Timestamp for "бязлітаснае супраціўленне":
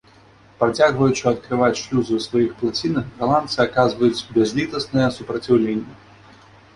4.39-5.93